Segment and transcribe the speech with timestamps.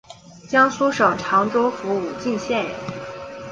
[0.49, 2.73] 江苏省常州府武进县人。